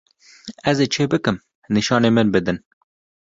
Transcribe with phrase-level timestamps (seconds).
[0.69, 1.37] Ez ê çi bikim
[1.75, 2.57] nîşanî min bidin.